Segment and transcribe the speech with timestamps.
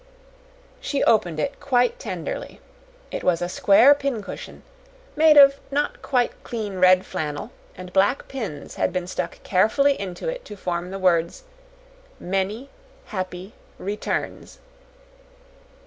[0.79, 2.59] She opened it quite tenderly.
[3.11, 4.63] It was a square pincushion,
[5.15, 10.27] made of not quite clean red flannel, and black pins had been stuck carefully into
[10.27, 11.43] it to form the words,
[12.19, 12.71] "Menny
[13.11, 14.57] hapy returns."